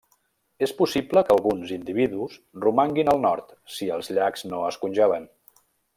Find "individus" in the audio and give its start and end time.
1.75-2.39